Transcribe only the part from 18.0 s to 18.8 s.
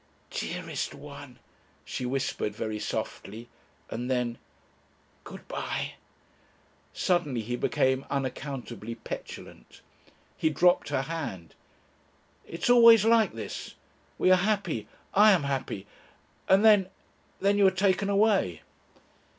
away...."